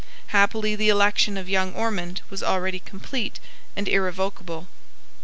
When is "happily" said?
0.29-0.75